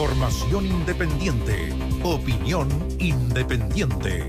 Información 0.00 0.64
independiente. 0.64 1.68
Opinión 2.02 2.68
independiente. 2.98 4.26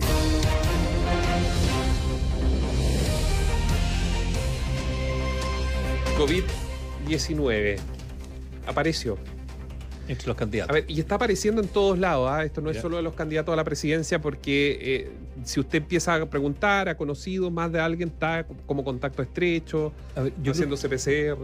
COVID-19 6.17 7.79
apareció. 8.67 9.17
Entre 10.11 10.27
los 10.27 10.35
candidatos. 10.35 10.69
A 10.69 10.73
ver, 10.73 10.85
y 10.89 10.99
está 10.99 11.15
apareciendo 11.15 11.61
en 11.61 11.69
todos 11.69 11.97
lados. 11.97 12.29
¿ah? 12.29 12.43
Esto 12.43 12.59
no 12.59 12.69
es 12.69 12.77
solo 12.81 12.97
de 12.97 13.03
los 13.03 13.13
candidatos 13.13 13.53
a 13.53 13.55
la 13.55 13.63
presidencia, 13.63 14.19
porque 14.21 14.77
eh, 14.81 15.11
si 15.45 15.59
usted 15.61 15.77
empieza 15.77 16.15
a 16.15 16.25
preguntar, 16.29 16.89
ha 16.89 16.97
conocido 16.97 17.49
más 17.49 17.71
de 17.71 17.79
alguien, 17.79 18.09
está 18.09 18.45
como 18.65 18.83
contacto 18.83 19.21
estrecho, 19.21 19.93
ver, 20.15 20.33
yo 20.43 20.51
haciéndose 20.51 20.89
PCR. 20.89 21.37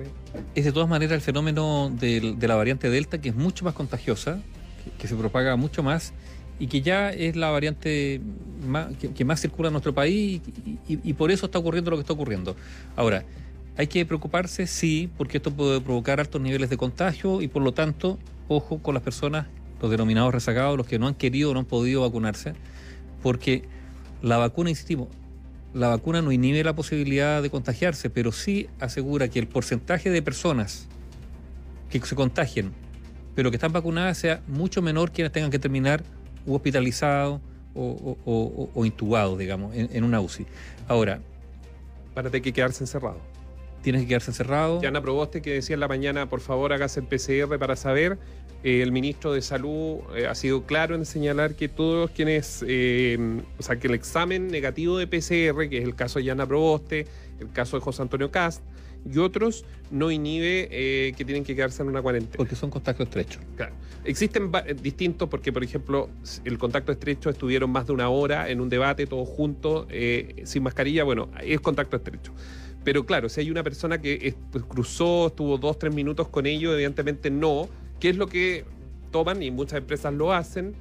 es 0.54 0.66
de 0.66 0.72
todas 0.74 0.90
maneras 0.90 1.16
el 1.16 1.22
fenómeno 1.22 1.90
de, 1.98 2.36
la 2.46 2.56
variante 2.56 2.90
Delta, 2.90 3.20
que 3.22 3.30
es 3.30 3.36
mucho 3.36 3.64
más 3.64 3.74
contagiosa, 3.74 4.40
que, 4.84 4.92
que 5.02 5.08
se 5.08 5.16
propaga 5.16 5.56
mucho 5.56 5.82
más 5.82 6.12
y 6.60 6.68
que 6.68 6.82
ya 6.82 7.12
es 7.12 7.36
la 7.38 7.50
variante 7.52 8.20
más- 8.68 8.94
que, 8.98 9.12
que 9.14 9.24
más 9.24 9.40
circula 9.40 9.70
en 9.70 9.74
nuestro 9.74 9.94
país 9.94 10.42
y, 10.66 10.94
y- 10.94 11.00
y 11.04 11.14
por 11.14 11.32
eso 11.32 11.46
está 11.46 11.58
ocurriendo 11.60 11.90
lo 11.92 11.96
que 11.98 12.02
está 12.02 12.12
ocurriendo. 12.14 12.56
Ahora, 12.98 13.24
hay 13.78 13.88
que 13.88 14.06
preocuparse, 14.06 14.68
sí, 14.68 15.10
porque 15.18 15.38
esto 15.38 15.52
puede 15.52 15.80
provocar 15.80 16.20
altos 16.20 16.42
niveles 16.42 16.70
de 16.70 16.76
contagio 16.78 17.42
y 17.42 17.48
por 17.48 17.62
lo 17.62 17.74
tanto, 17.74 18.18
ojo 18.48 18.80
con 18.80 18.94
las 18.94 19.04
personas, 19.04 19.48
los 19.82 19.92
denominados 19.92 20.34
rezagados, 20.34 20.78
los 20.78 20.88
que 20.88 21.00
no 21.00 21.08
han 21.08 21.16
querido 21.16 21.52
o 21.52 21.54
no 21.54 21.60
han 21.62 21.66
podido 21.66 22.02
vacunarse, 22.02 22.54
porque 23.22 23.64
la 24.22 24.38
vacuna, 24.38 24.70
insistimos, 24.70 25.08
la 25.74 25.90
vacuna 25.90 26.22
no 26.22 26.32
inhibe 26.32 26.64
la 26.64 26.74
posibilidad 26.76 27.42
de 27.42 27.50
contagiarse, 27.50 28.10
pero 28.10 28.32
sí 28.32 28.68
asegura 28.80 29.28
que 29.28 29.40
el 29.40 29.48
porcentaje 29.48 30.10
de 30.10 30.22
personas 30.22 30.88
que 31.90 32.00
se 32.02 32.16
contagien, 32.16 32.72
pero 33.36 33.52
que 33.52 33.58
están 33.58 33.72
vacunadas, 33.74 34.18
sea 34.18 34.42
mucho 34.48 34.82
menor 34.82 35.12
quienes 35.12 35.32
tengan 35.32 35.52
que 35.52 35.60
terminar 35.60 36.04
u 36.46 36.56
hospitalizados 36.56 37.40
o, 37.76 37.84
o- 37.84 38.18
o- 38.26 38.70
o 38.74 38.86
intubados, 38.86 39.38
digamos, 39.38 39.76
en, 39.76 39.90
en 39.94 40.04
una 40.04 40.20
UCI. 40.20 40.48
Ahora, 40.88 41.20
Para 42.16 42.30
tener 42.32 42.42
que 42.42 42.54
quedarse 42.54 42.84
encerrado. 42.84 43.20
tienes 43.84 44.02
que 44.02 44.08
quedarse 44.08 44.32
encerrado. 44.32 44.82
Yana 44.82 45.02
Proboste 45.02 45.42
que 45.44 45.54
decía 45.54 45.76
en 45.76 45.80
la 45.82 45.88
mañana, 45.88 46.28
por 46.28 46.40
favor, 46.42 46.74
hágase 46.74 47.02
el 47.02 47.06
PCR 47.06 47.60
para 47.60 47.76
saber. 47.76 48.18
Eh, 48.64 48.82
el 48.82 48.92
ministro 48.92 49.34
de 49.34 49.42
Salud 49.42 49.98
eh, 50.16 50.26
ha 50.28 50.36
sido 50.36 50.64
claro 50.64 50.96
en 50.96 51.06
señalar 51.06 51.56
que 51.56 51.68
todos 51.70 52.10
quienes, 52.12 52.64
eh, 52.68 53.18
o 53.58 53.64
sea, 53.64 53.78
que 53.78 53.88
el 53.88 53.94
examen 53.94 54.48
negativo 54.48 54.98
de 54.98 55.08
PCR, 55.08 55.70
que 55.70 55.78
es 55.78 55.84
el 55.84 55.96
caso 55.96 56.20
de 56.20 56.26
Yana 56.26 56.46
Proboste, 56.46 57.06
el 57.40 57.52
caso 57.52 57.78
de 57.78 57.82
José 57.84 58.02
Antonio 58.02 58.32
Cast 58.32 58.64
y 59.10 59.20
otros, 59.20 59.64
no 59.92 60.12
inhibe 60.12 60.68
eh, 60.72 61.14
que 61.16 61.24
tienen 61.24 61.44
que 61.44 61.56
quedarse 61.56 61.82
en 61.84 61.88
una 61.90 62.02
cuarentena. 62.02 62.36
Porque 62.36 62.56
son 62.56 62.70
contactos 62.70 63.08
estrechos. 63.08 63.42
Claro. 63.56 63.74
Existen 64.04 64.52
distintos 64.82 65.30
porque, 65.30 65.54
por 65.54 65.64
ejemplo, 65.64 66.10
el 66.44 66.58
contacto 66.58 66.92
estrecho 66.92 67.30
estuvieron 67.30 67.70
más 67.70 67.88
de 67.88 67.94
una 67.94 68.10
hora 68.10 68.50
en 68.50 68.60
un 68.60 68.70
debate 68.70 69.06
todos 69.06 69.28
juntos, 69.30 69.86
eh, 69.90 70.42
sin 70.46 70.64
mascarilla, 70.64 71.04
bueno, 71.04 71.30
es 71.44 71.60
contacto 71.62 71.96
estrecho. 71.98 72.34
Pero 72.84 73.06
claro, 73.06 73.28
si 73.30 73.42
hay 73.42 73.52
una 73.52 73.64
persona 73.64 74.02
que 74.02 74.18
es- 74.22 74.36
pues, 74.52 74.64
cruzó, 74.64 75.28
estuvo 75.28 75.58
dos, 75.58 75.78
tres 75.78 75.94
minutos 75.94 76.28
con 76.30 76.46
ellos, 76.46 76.74
evidentemente 76.74 77.30
no, 77.30 77.70
que 78.00 78.10
es 78.10 78.18
lo 78.18 78.28
que 78.28 78.66
toman 79.12 79.42
y 79.44 79.52
muchas 79.52 79.80
empresas 79.80 80.14
lo 80.14 80.34
hacen. 80.34 80.76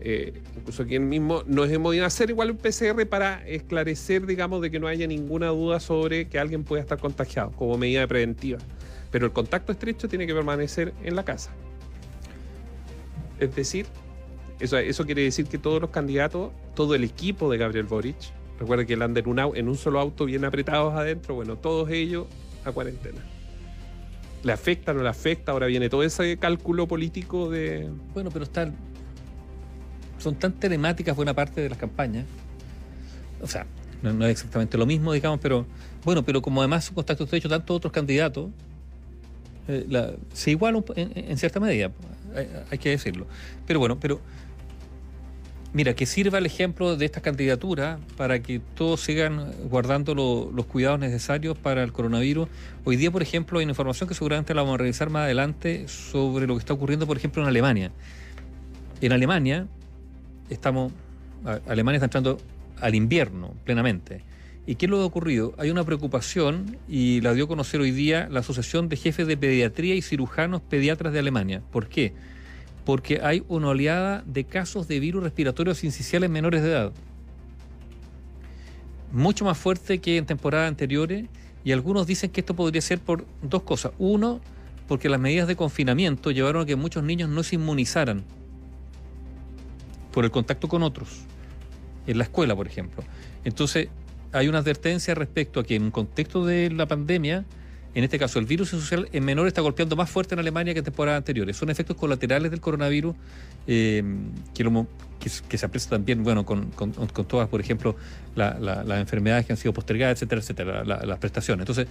eh, 0.00 0.42
incluso 0.56 0.82
aquí 0.82 0.98
mismo 0.98 1.42
nos 1.46 1.70
hemos 1.70 1.94
ido 1.94 2.04
a 2.04 2.08
hacer 2.08 2.30
igual 2.30 2.50
un 2.50 2.56
PCR 2.56 3.06
para 3.08 3.46
esclarecer, 3.46 4.26
digamos, 4.26 4.60
de 4.60 4.70
que 4.70 4.80
no 4.80 4.88
haya 4.88 5.06
ninguna 5.06 5.48
duda 5.48 5.78
sobre 5.78 6.28
que 6.28 6.38
alguien 6.38 6.64
pueda 6.64 6.82
estar 6.82 6.98
contagiado 6.98 7.52
como 7.52 7.78
medida 7.78 8.06
preventiva. 8.06 8.58
Pero 9.12 9.26
el 9.26 9.32
contacto 9.32 9.72
estrecho 9.72 10.08
tiene 10.08 10.26
que 10.26 10.34
permanecer 10.34 10.92
en 11.04 11.14
la 11.14 11.24
casa. 11.24 11.52
Es 13.38 13.54
decir, 13.54 13.86
eso, 14.58 15.04
quiere 15.04 15.22
decir 15.22 15.46
que 15.46 15.58
todos 15.58 15.80
los 15.80 15.90
candidatos, 15.90 16.52
todo 16.74 16.94
el 16.94 17.04
equipo 17.04 17.50
de 17.50 17.58
Gabriel 17.58 17.86
Boric, 17.86 18.16
recuerda 18.58 18.84
que 18.84 18.94
él 18.94 19.02
anda 19.02 19.20
en 19.20 19.28
un, 19.28 19.38
en 19.56 19.68
un 19.68 19.76
solo 19.76 19.98
auto 19.98 20.24
bien 20.24 20.44
apretados 20.44 20.94
adentro, 20.94 21.34
bueno, 21.34 21.56
todos 21.56 21.90
ellos 21.90 22.26
a 22.64 22.72
cuarentena. 22.72 23.20
¿Le 24.42 24.52
afecta, 24.52 24.92
no 24.92 25.02
le 25.02 25.08
afecta? 25.08 25.52
Ahora 25.52 25.66
viene 25.66 25.88
todo 25.88 26.02
ese 26.02 26.36
cálculo 26.36 26.88
político 26.88 27.48
de... 27.48 27.88
Bueno, 28.12 28.30
pero 28.30 28.44
están. 28.44 28.74
Son 30.18 30.34
tan 30.34 30.52
telemáticas 30.52 31.14
buena 31.14 31.34
parte 31.34 31.60
de 31.60 31.68
las 31.68 31.78
campañas. 31.78 32.26
O 33.40 33.46
sea, 33.46 33.66
no, 34.02 34.24
es 34.24 34.32
exactamente 34.32 34.76
lo 34.76 34.86
mismo, 34.86 35.12
digamos, 35.12 35.38
pero. 35.40 35.66
Bueno, 36.04 36.24
pero 36.24 36.42
como 36.42 36.60
además 36.60 36.84
son 36.84 36.96
contactos 36.96 37.26
estrechos 37.26 37.50
tantos 37.50 37.76
otros 37.76 37.92
candidatos, 37.92 38.50
eh, 39.68 40.16
se 40.32 40.50
iguala 40.50 40.82
en 40.96 41.38
cierta 41.38 41.60
medida, 41.60 41.92
hay, 42.34 42.48
hay 42.70 42.78
que 42.78 42.90
decirlo. 42.90 43.26
Pero 43.66 43.78
bueno, 43.78 43.98
pero. 44.00 44.20
Mira, 45.74 45.94
que 45.94 46.04
sirva 46.04 46.36
el 46.36 46.44
ejemplo 46.44 46.96
de 46.96 47.06
esta 47.06 47.22
candidatura 47.22 47.98
para 48.18 48.42
que 48.42 48.60
todos 48.74 49.00
sigan 49.00 49.50
guardando 49.70 50.14
lo- 50.14 50.50
los 50.54 50.66
cuidados 50.66 51.00
necesarios 51.00 51.56
para 51.56 51.82
el 51.82 51.92
coronavirus. 51.92 52.46
Hoy 52.84 52.96
día, 52.96 53.10
por 53.10 53.22
ejemplo, 53.22 53.58
hay 53.58 53.64
una 53.64 53.72
información 53.72 54.06
que 54.06 54.14
seguramente 54.14 54.52
la 54.52 54.60
vamos 54.62 54.74
a 54.74 54.78
revisar 54.78 55.08
más 55.08 55.22
adelante 55.24 55.88
sobre 55.88 56.46
lo 56.46 56.54
que 56.54 56.58
está 56.58 56.74
ocurriendo, 56.74 57.06
por 57.06 57.16
ejemplo, 57.16 57.40
en 57.42 57.48
Alemania. 57.48 57.90
En 59.00 59.12
Alemania, 59.12 59.66
estamos. 60.50 60.92
Alemania 61.66 61.96
está 61.96 62.06
entrando 62.06 62.38
al 62.78 62.94
invierno 62.94 63.54
plenamente. 63.64 64.24
¿Y 64.66 64.74
qué 64.74 64.86
es 64.86 64.90
lo 64.90 64.98
que 64.98 65.02
ha 65.04 65.06
ocurrido? 65.06 65.54
Hay 65.58 65.70
una 65.70 65.84
preocupación 65.84 66.76
y 66.86 67.20
la 67.22 67.32
dio 67.32 67.46
a 67.46 67.48
conocer 67.48 67.80
hoy 67.80 67.90
día 67.92 68.28
la 68.30 68.40
Asociación 68.40 68.88
de 68.90 68.96
Jefes 68.96 69.26
de 69.26 69.36
Pediatría 69.38 69.94
y 69.94 70.02
Cirujanos 70.02 70.60
Pediatras 70.60 71.12
de 71.14 71.18
Alemania. 71.18 71.62
¿Por 71.72 71.88
qué? 71.88 72.12
Porque 72.84 73.20
hay 73.22 73.44
una 73.48 73.68
oleada 73.68 74.22
de 74.26 74.44
casos 74.44 74.88
de 74.88 75.00
virus 75.00 75.22
respiratorios 75.22 75.78
sinciciales 75.78 76.28
menores 76.30 76.62
de 76.62 76.70
edad. 76.70 76.92
Mucho 79.12 79.44
más 79.44 79.58
fuerte 79.58 80.00
que 80.00 80.16
en 80.16 80.26
temporadas 80.26 80.68
anteriores 80.68 81.26
y 81.64 81.72
algunos 81.72 82.06
dicen 82.06 82.30
que 82.30 82.40
esto 82.40 82.54
podría 82.54 82.82
ser 82.82 82.98
por 82.98 83.24
dos 83.42 83.62
cosas. 83.62 83.92
Uno, 83.98 84.40
porque 84.88 85.08
las 85.08 85.20
medidas 85.20 85.46
de 85.48 85.56
confinamiento 85.56 86.30
llevaron 86.30 86.62
a 86.62 86.66
que 86.66 86.76
muchos 86.76 87.04
niños 87.04 87.28
no 87.28 87.42
se 87.42 87.54
inmunizaran 87.54 88.24
por 90.12 90.24
el 90.24 90.30
contacto 90.30 90.68
con 90.68 90.82
otros, 90.82 91.08
en 92.06 92.18
la 92.18 92.24
escuela, 92.24 92.54
por 92.54 92.66
ejemplo. 92.66 93.02
Entonces, 93.44 93.88
hay 94.32 94.48
una 94.48 94.58
advertencia 94.58 95.14
respecto 95.14 95.60
a 95.60 95.64
que 95.64 95.76
en 95.76 95.90
contexto 95.90 96.44
de 96.44 96.70
la 96.70 96.86
pandemia, 96.86 97.44
en 97.94 98.04
este 98.04 98.18
caso 98.18 98.38
el 98.38 98.46
virus 98.46 98.70
social 98.70 99.08
en 99.12 99.24
menor 99.24 99.46
está 99.46 99.60
golpeando 99.60 99.96
más 99.96 100.08
fuerte 100.10 100.34
en 100.34 100.38
Alemania 100.38 100.72
que 100.72 100.78
en 100.78 100.84
temporadas 100.84 101.18
anteriores. 101.18 101.56
Son 101.56 101.68
efectos 101.70 101.96
colaterales 101.96 102.50
del 102.50 102.60
coronavirus 102.60 103.14
eh, 103.66 104.02
que, 105.20 105.58
se 105.58 105.66
aprecia 105.66 105.90
también, 105.90 106.24
bueno, 106.24 106.44
con, 106.44 106.70
todas, 107.28 107.48
por 107.48 107.60
ejemplo, 107.60 107.94
la- 108.34 108.58
la- 108.58 108.82
las 108.82 108.98
enfermedades 109.00 109.46
que 109.46 109.52
han 109.52 109.56
sido 109.56 109.72
postergadas, 109.72 110.16
etcétera, 110.16 110.40
etcétera, 110.40 110.84
la- 110.84 111.04
las 111.04 111.18
prestaciones. 111.18 111.62
Entonces, 111.62 111.86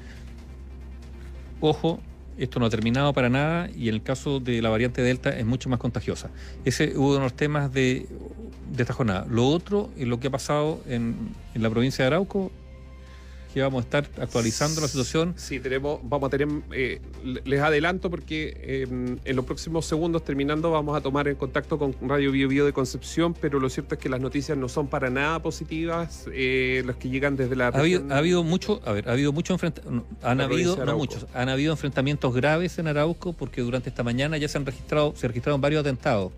ojo, 1.60 2.00
esto 2.38 2.60
no 2.60 2.66
ha 2.66 2.70
terminado 2.70 3.14
para 3.14 3.30
nada 3.30 3.70
y 3.76 3.88
en 3.90 3.96
el 3.96 4.02
caso 4.04 4.40
de 4.40 4.62
la 4.62 4.70
variante 4.70 5.02
Delta 5.02 5.30
es 5.30 5.46
mucho 5.46 5.70
más 5.70 5.80
contagiosa. 5.80 6.30
Ese 6.66 6.98
hubo 6.98 7.08
uno 7.10 7.16
de 7.18 7.22
los 7.24 7.34
temas 7.36 7.72
de, 7.72 8.08
esta 8.78 8.94
jornada. 8.94 9.26
Lo 9.30 9.48
otro 9.48 9.92
es 9.98 10.08
lo 10.08 10.20
que 10.20 10.28
ha 10.28 10.32
pasado 10.32 10.82
en 10.88 11.16
la 11.54 11.70
provincia 11.70 12.04
de 12.04 12.08
Arauco, 12.08 12.52
que 13.54 13.62
vamos 13.62 13.82
a 13.82 13.84
estar 13.84 14.10
actualizando 14.22 14.82
la 14.82 14.88
situación. 14.88 15.34
Sí, 15.38 15.60
tenemos, 15.60 16.00
vamos 16.04 16.28
a 16.28 16.30
tener, 16.38 16.48
eh, 16.74 17.02
le- 17.24 17.42
les 17.46 17.60
adelanto 17.62 18.10
porque 18.10 18.58
eh, 18.62 19.18
en 19.24 19.36
los 19.36 19.46
próximos 19.46 19.86
segundos 19.86 20.24
terminando 20.24 20.72
vamos 20.72 20.96
a 20.98 21.02
tomar 21.02 21.28
en 21.28 21.36
contacto 21.36 21.78
con 21.78 21.96
Radio 22.08 22.32
Bio 22.32 22.48
Bio 22.48 22.66
de 22.66 22.74
Concepción, 22.74 23.34
pero 23.34 23.60
lo 23.60 23.70
cierto 23.70 23.96
es 23.96 24.02
que 24.02 24.10
las 24.10 24.22
noticias 24.22 24.58
no 24.58 24.70
son 24.70 24.88
para 24.88 25.10
nada 25.10 25.42
positivas, 25.42 26.26
eh, 26.34 26.84
las 26.86 26.96
que 26.96 27.10
llegan 27.10 27.36
desde 27.36 27.56
la 27.56 27.68
Ha 27.68 27.80
habido, 27.80 28.04
ha 28.14 28.18
habido 28.18 28.44
mucho, 28.44 28.82
a 28.86 28.92
ver, 28.94 29.10
ha 29.10 29.14
habido 29.14 29.32
mucho 29.34 29.54
enfrenta- 29.54 29.82
no, 29.90 30.06
han 30.22 30.42
habido, 30.42 30.76
no 30.86 30.98
muchos, 30.98 31.26
han 31.34 31.50
habido 31.50 31.72
enfrentamientos 31.74 32.34
graves 32.34 32.78
en 32.80 32.88
Arauco 32.88 33.34
porque 33.34 33.62
durante 33.62 33.90
esta 33.90 34.04
mañana 34.04 34.38
ya 34.38 34.48
se 34.48 34.58
han 34.58 34.66
registrado, 34.66 35.14
se 35.16 35.28
registraron 35.28 35.60
varios 35.62 35.82
atentados. 35.82 36.32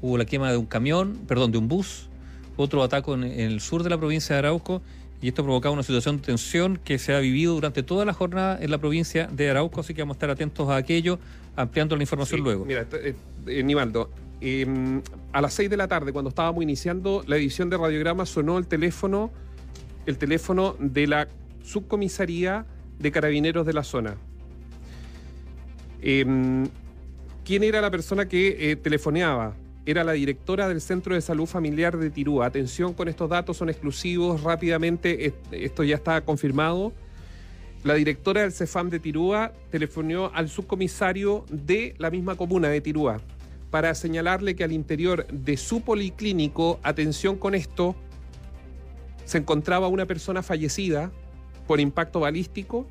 Hubo 0.00 0.18
la 0.18 0.24
quema 0.24 0.50
de 0.50 0.56
un 0.56 0.66
camión, 0.66 1.18
perdón, 1.28 1.52
de 1.52 1.58
un 1.58 1.68
bus, 1.68 2.08
otro 2.56 2.82
ataque 2.82 3.10
en, 3.12 3.22
en 3.24 3.40
el 3.52 3.60
sur 3.60 3.82
de 3.82 3.90
la 3.90 3.96
provincia 3.98 4.34
de 4.34 4.40
Arauco 4.40 4.82
y 5.22 5.28
esto 5.28 5.42
ha 5.42 5.44
provocado 5.44 5.72
una 5.72 5.82
situación 5.82 6.18
de 6.18 6.24
tensión 6.24 6.78
que 6.84 6.98
se 6.98 7.14
ha 7.14 7.20
vivido 7.20 7.54
durante 7.54 7.82
toda 7.82 8.04
la 8.04 8.12
jornada 8.12 8.58
en 8.60 8.70
la 8.70 8.78
provincia 8.78 9.28
de 9.28 9.48
Arauco, 9.48 9.80
así 9.80 9.94
que 9.94 10.02
vamos 10.02 10.16
a 10.16 10.18
estar 10.18 10.30
atentos 10.30 10.68
a 10.68 10.76
aquello, 10.76 11.18
ampliando 11.56 11.96
la 11.96 12.02
información 12.02 12.40
Sí, 12.40 12.44
luego. 12.44 12.64
Mira, 12.64 12.86
eh, 12.92 13.14
eh, 13.46 13.62
Nivaldo, 13.62 14.10
eh, 14.40 14.66
a 15.32 15.40
las 15.40 15.54
6 15.54 15.70
de 15.70 15.76
la 15.76 15.86
tarde, 15.86 16.12
cuando 16.12 16.30
estábamos 16.30 16.62
iniciando 16.62 17.22
la 17.26 17.36
edición 17.36 17.70
de 17.70 17.78
Radiograma, 17.78 18.26
sonó 18.26 18.58
el 18.58 18.66
teléfono, 18.66 19.30
el 20.04 20.18
teléfono 20.18 20.76
de 20.80 21.06
la 21.06 21.28
subcomisaría 21.62 22.66
de 22.98 23.12
carabineros 23.12 23.64
de 23.64 23.72
la 23.72 23.84
zona. 23.84 24.16
Eh, 26.02 26.26
¿Quién 27.44 27.64
era 27.64 27.80
la 27.80 27.90
persona 27.90 28.28
que 28.28 28.72
eh, 28.72 28.76
telefoneaba? 28.76 29.54
Era 29.84 30.04
la 30.04 30.12
directora 30.12 30.68
del 30.68 30.80
Centro 30.80 31.14
de 31.14 31.20
Salud 31.20 31.46
Familiar 31.46 31.96
de 31.98 32.10
Tirúa. 32.10 32.46
Atención 32.46 32.94
con 32.94 33.08
estos 33.08 33.28
datos, 33.28 33.56
son 33.56 33.68
exclusivos 33.68 34.42
rápidamente. 34.42 35.26
est- 35.26 35.52
Esto 35.52 35.82
ya 35.82 35.96
está 35.96 36.20
confirmado. 36.20 36.92
La 37.82 37.94
directora 37.94 38.42
del 38.42 38.52
CEFAM 38.52 38.90
de 38.90 39.00
Tirúa 39.00 39.52
telefonó 39.72 40.30
al 40.34 40.48
subcomisario 40.48 41.44
de 41.50 41.96
la 41.98 42.10
misma 42.10 42.36
comuna 42.36 42.68
de 42.68 42.80
Tirúa 42.80 43.20
para 43.72 43.92
señalarle 43.96 44.54
que 44.54 44.62
al 44.62 44.70
interior 44.70 45.26
de 45.32 45.56
su 45.56 45.80
policlínico, 45.80 46.78
atención 46.84 47.36
con 47.36 47.56
esto, 47.56 47.96
se 49.24 49.38
encontraba 49.38 49.88
una 49.88 50.06
persona 50.06 50.44
fallecida 50.44 51.10
por 51.66 51.80
impacto 51.80 52.20
balístico 52.20 52.86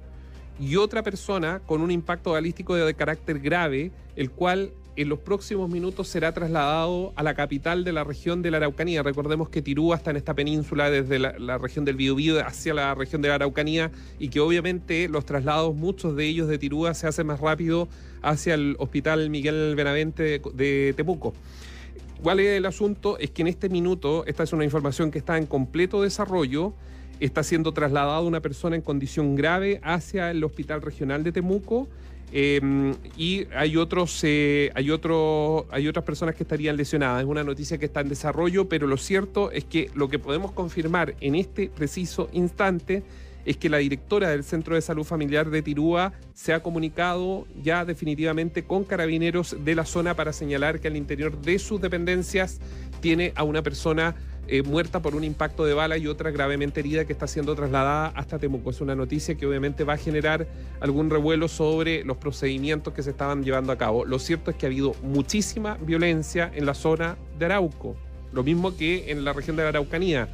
y 0.59 0.75
otra 0.75 1.03
persona 1.03 1.61
con 1.65 1.81
un 1.81 1.91
impacto 1.91 2.31
balístico 2.31 2.75
de 2.75 2.93
carácter 2.93 3.39
grave, 3.39 3.91
el 4.17 4.29
cual 4.31 4.71
en 4.95 5.09
los 5.09 5.19
próximos 5.19 5.69
minutos 5.69 6.07
será 6.07 6.33
trasladado 6.33 7.13
a 7.15 7.23
la 7.23 7.33
capital 7.33 7.83
de 7.83 7.93
la 7.93 8.03
región 8.03 8.41
de 8.41 8.51
la 8.51 8.57
Araucanía. 8.57 9.03
Recordemos 9.03 9.49
que 9.49 9.61
Tirúa 9.61 9.95
está 9.95 10.11
en 10.11 10.17
esta 10.17 10.33
península 10.33 10.89
desde 10.89 11.17
la, 11.19 11.57
región 11.57 11.85
del 11.85 11.95
Biobío 11.95 12.45
hacia 12.45 12.73
la 12.73 12.93
región 12.93 13.21
de 13.21 13.29
la 13.29 13.35
Araucanía 13.35 13.91
y 14.19 14.29
que 14.29 14.39
obviamente 14.39 15.07
los 15.07 15.25
traslados, 15.25 15.75
muchos 15.75 16.15
de 16.15 16.25
ellos 16.25 16.47
de 16.47 16.57
Tirúa, 16.57 16.93
se 16.93 17.07
hacen 17.07 17.27
más 17.27 17.39
rápido 17.39 17.87
hacia 18.21 18.53
el 18.53 18.75
Hospital 18.79 19.29
Miguel 19.29 19.75
Benavente 19.75 20.23
de, 20.23 20.41
de 20.53 20.93
Temuco. 20.95 21.33
¿Cuál 22.21 22.39
es 22.39 22.57
el 22.57 22.65
asunto? 22.65 23.17
Es 23.17 23.31
que 23.31 23.41
en 23.41 23.47
este 23.47 23.69
minuto, 23.69 24.25
esta 24.27 24.43
es 24.43 24.53
una 24.53 24.65
información 24.65 25.09
que 25.09 25.17
está 25.17 25.37
en 25.37 25.47
completo 25.47 26.01
desarrollo, 26.01 26.73
está 27.19 27.43
siendo 27.43 27.71
trasladada 27.71 28.19
una 28.21 28.41
persona 28.41 28.75
en 28.75 28.81
condición 28.81 29.35
grave 29.35 29.79
hacia 29.83 30.31
el 30.31 30.43
Hospital 30.43 30.81
Regional 30.81 31.23
de 31.23 31.31
Temuco 31.31 31.87
Em, 32.33 32.95
y 33.17 33.45
hay 33.53 33.75
otros, 33.75 34.21
eh, 34.23 34.71
hay 34.73 34.89
hay 34.89 35.87
otras 35.87 36.05
personas 36.05 36.35
que 36.35 36.43
estarían 36.43 36.77
lesionadas. 36.77 37.21
Es 37.21 37.27
una 37.27 37.43
noticia 37.43 37.77
que 37.77 37.85
está 37.85 38.01
en 38.01 38.09
desarrollo, 38.09 38.69
pero 38.69 38.87
lo 38.87 38.97
cierto 38.97 39.51
es 39.51 39.65
que 39.65 39.89
lo 39.95 40.07
que 40.07 40.19
podemos 40.19 40.51
confirmar 40.51 41.15
en 41.19 41.35
este 41.35 41.69
preciso 41.69 42.29
instante 42.31 43.03
es 43.45 43.57
que 43.57 43.69
la 43.69 43.77
directora 43.79 44.29
del 44.29 44.43
Centro 44.43 44.75
de 44.75 44.81
Salud 44.81 45.03
Familiar 45.03 45.49
de 45.49 45.61
Tirúa 45.61 46.13
se 46.33 46.53
ha 46.53 46.61
comunicado 46.61 47.47
ya 47.61 47.85
definitivamente 47.85 48.63
con 48.63 48.83
carabineros 48.83 49.55
de 49.63 49.75
la 49.75 49.85
zona 49.85 50.15
para 50.15 50.31
señalar 50.31 50.79
que 50.79 50.87
al 50.87 50.95
interior 50.95 51.39
de 51.41 51.57
sus 51.59 51.81
dependencias 51.81 52.59
tiene 53.01 53.33
a 53.35 53.43
una 53.43 53.63
persona 53.63 54.15
eh, 54.51 54.63
muerta 54.63 55.01
por 55.01 55.15
un 55.15 55.23
impacto 55.23 55.63
de 55.63 55.73
bala 55.73 55.97
y 55.97 56.07
otra 56.07 56.29
gravemente 56.29 56.81
herida 56.81 57.05
que 57.05 57.13
está 57.13 57.25
siendo 57.25 57.55
trasladada 57.55 58.07
hasta 58.07 58.37
Temuco. 58.37 58.69
Es 58.69 58.81
una 58.81 58.95
noticia 58.95 59.35
que 59.35 59.45
obviamente 59.47 59.85
va 59.85 59.93
a 59.93 59.97
generar 59.97 60.45
algún 60.81 61.09
revuelo 61.09 61.47
sobre 61.47 62.03
los 62.03 62.17
procedimientos 62.17 62.93
que 62.93 63.01
se 63.01 63.11
estaban 63.11 63.45
llevando 63.45 63.71
a 63.71 63.77
cabo. 63.77 64.03
Lo 64.03 64.19
cierto 64.19 64.51
es 64.51 64.57
que 64.57 64.65
ha 64.65 64.67
habido 64.67 64.93
muchísima 65.03 65.77
violencia 65.81 66.51
en 66.53 66.65
la 66.65 66.73
zona 66.73 67.17
de 67.39 67.45
Arauco, 67.45 67.95
lo 68.33 68.43
mismo 68.43 68.75
que 68.75 69.09
en 69.09 69.23
la 69.23 69.31
región 69.31 69.55
de 69.55 69.63
la 69.63 69.69
Araucanía 69.69 70.27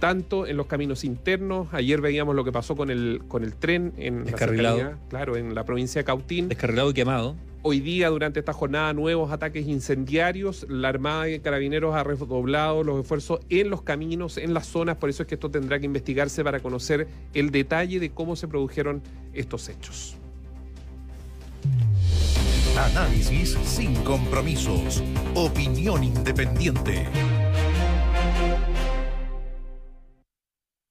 tanto 0.00 0.46
en 0.46 0.58
los 0.58 0.66
caminos 0.66 1.04
internos. 1.04 1.68
Ayer 1.72 2.02
veíamos 2.02 2.36
lo 2.36 2.44
que 2.44 2.52
pasó 2.52 2.76
con 2.76 2.90
el, 2.90 3.22
con 3.26 3.42
el 3.42 3.54
tren 3.54 3.94
en 3.96 4.26
la 4.26 4.98
claro, 5.08 5.36
en 5.36 5.54
la 5.54 5.64
provincia 5.64 6.00
de 6.00 6.04
Cautín. 6.04 6.48
Descarrilado 6.50 6.90
y 6.90 6.92
quemado. 6.92 7.36
Hoy 7.62 7.80
día, 7.80 8.10
durante 8.10 8.38
esta 8.40 8.52
jornada, 8.52 8.92
nuevos 8.92 9.32
ataques 9.32 9.66
incendiarios. 9.66 10.66
La 10.68 10.88
Armada 10.88 11.24
de 11.24 11.40
Carabineros 11.40 11.94
ha 11.96 12.04
redoblado 12.04 12.84
los 12.84 13.00
esfuerzos 13.00 13.40
en 13.48 13.70
los 13.70 13.82
caminos, 13.82 14.36
en 14.38 14.54
las 14.54 14.66
zonas. 14.66 14.96
Por 14.96 15.10
eso 15.10 15.24
es 15.24 15.28
que 15.28 15.34
esto 15.34 15.50
tendrá 15.50 15.80
que 15.80 15.86
investigarse 15.86 16.44
para 16.44 16.60
conocer 16.60 17.08
el 17.34 17.50
detalle 17.50 17.98
de 17.98 18.10
cómo 18.10 18.36
se 18.36 18.46
produjeron 18.46 19.02
estos 19.32 19.68
hechos. 19.68 20.16
Análisis 22.78 23.56
sin 23.64 23.94
compromisos. 24.04 25.02
Opinión 25.34 26.04
independiente. 26.04 27.06